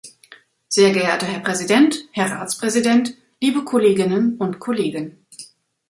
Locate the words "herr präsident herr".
1.27-2.31